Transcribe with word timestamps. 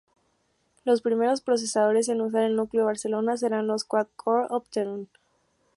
Los 0.83 1.03
primeros 1.03 1.41
procesadores 1.41 2.09
en 2.09 2.21
usar 2.21 2.45
el 2.45 2.55
núcleo 2.55 2.85
Barcelona, 2.85 3.37
serán 3.37 3.67
los 3.67 3.83
Quad 3.83 4.07
Core 4.15 4.47
Opteron. 4.49 5.07